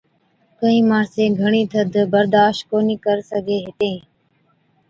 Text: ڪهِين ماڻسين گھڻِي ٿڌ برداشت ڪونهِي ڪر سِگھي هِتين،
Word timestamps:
ڪهِين 0.59 0.83
ماڻسين 0.91 1.31
گھڻِي 1.41 1.61
ٿڌ 1.71 1.93
برداشت 2.13 2.59
ڪونهِي 2.69 2.95
ڪر 3.05 3.17
سِگھي 3.29 3.57
هِتين، 3.65 3.97